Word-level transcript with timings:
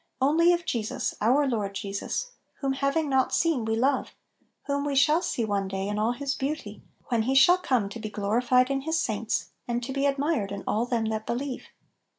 Only 0.19 0.51
of 0.51 0.65
Jesus, 0.65 1.13
our 1.21 1.47
Lord 1.47 1.75
Jesus, 1.75 2.31
whom 2.55 2.73
having 2.73 3.07
not 3.07 3.31
seen 3.31 3.65
we 3.65 3.75
love, 3.75 4.15
whom 4.63 4.83
we 4.83 4.95
shall 4.95 5.21
see 5.21 5.45
one 5.45 5.67
day 5.67 5.87
in 5.87 5.99
all 5.99 6.13
His 6.13 6.33
beauty," 6.33 6.81
when 7.09 7.21
He 7.21 7.35
shall 7.35 7.59
come 7.59 7.87
to 7.89 7.99
be 7.99 8.09
glorified 8.09 8.71
in 8.71 8.81
His 8.81 8.99
saints, 8.99 9.51
and 9.67 9.83
to 9.83 9.93
be 9.93 10.07
admired 10.07 10.51
in 10.51 10.63
all 10.65 10.87
them 10.87 11.05
that 11.09 11.27
believe 11.27 11.67